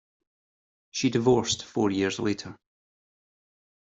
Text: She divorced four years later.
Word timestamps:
She 0.89 1.11
divorced 1.11 1.63
four 1.63 1.91
years 1.91 2.17
later. 2.17 2.57